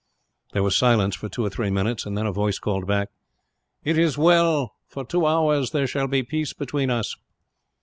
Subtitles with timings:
[0.53, 3.09] There was silence for two or three minutes, and then a voice called back:
[3.83, 7.15] "It is well; for two hours there shall be peace between us."